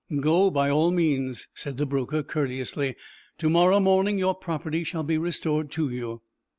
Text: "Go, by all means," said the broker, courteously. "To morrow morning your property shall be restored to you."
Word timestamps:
"Go, 0.19 0.49
by 0.49 0.67
all 0.71 0.89
means," 0.89 1.47
said 1.53 1.77
the 1.77 1.85
broker, 1.85 2.23
courteously. 2.23 2.95
"To 3.37 3.49
morrow 3.51 3.79
morning 3.79 4.17
your 4.17 4.33
property 4.33 4.83
shall 4.83 5.03
be 5.03 5.19
restored 5.19 5.69
to 5.73 5.91
you." 5.91 6.23